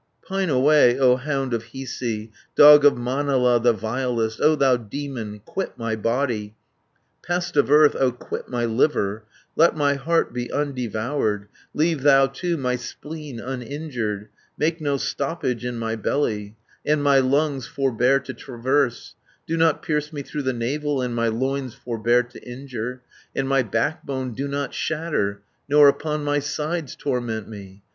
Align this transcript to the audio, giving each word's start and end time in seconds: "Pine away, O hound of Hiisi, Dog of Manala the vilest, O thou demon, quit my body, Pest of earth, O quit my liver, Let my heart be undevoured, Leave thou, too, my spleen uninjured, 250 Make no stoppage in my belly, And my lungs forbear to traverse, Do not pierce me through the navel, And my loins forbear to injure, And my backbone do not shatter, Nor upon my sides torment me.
"Pine 0.27 0.49
away, 0.49 0.97
O 0.97 1.15
hound 1.15 1.53
of 1.53 1.65
Hiisi, 1.73 2.31
Dog 2.55 2.83
of 2.85 2.97
Manala 2.97 3.59
the 3.59 3.71
vilest, 3.71 4.41
O 4.41 4.55
thou 4.55 4.75
demon, 4.75 5.41
quit 5.45 5.77
my 5.77 5.95
body, 5.95 6.55
Pest 7.21 7.55
of 7.55 7.69
earth, 7.69 7.95
O 7.95 8.11
quit 8.11 8.49
my 8.49 8.65
liver, 8.65 9.25
Let 9.55 9.77
my 9.77 9.93
heart 9.93 10.33
be 10.33 10.51
undevoured, 10.51 11.49
Leave 11.75 12.01
thou, 12.01 12.25
too, 12.25 12.57
my 12.57 12.77
spleen 12.77 13.39
uninjured, 13.39 14.21
250 14.57 14.57
Make 14.57 14.81
no 14.81 14.97
stoppage 14.97 15.63
in 15.63 15.77
my 15.77 15.95
belly, 15.95 16.55
And 16.83 17.03
my 17.03 17.19
lungs 17.19 17.67
forbear 17.67 18.19
to 18.21 18.33
traverse, 18.33 19.13
Do 19.45 19.55
not 19.55 19.83
pierce 19.83 20.11
me 20.11 20.23
through 20.23 20.41
the 20.49 20.51
navel, 20.51 21.03
And 21.03 21.13
my 21.13 21.27
loins 21.27 21.75
forbear 21.75 22.23
to 22.23 22.41
injure, 22.41 23.03
And 23.35 23.47
my 23.47 23.61
backbone 23.61 24.33
do 24.33 24.47
not 24.47 24.73
shatter, 24.73 25.43
Nor 25.69 25.87
upon 25.87 26.23
my 26.23 26.39
sides 26.39 26.95
torment 26.95 27.47
me. 27.47 27.83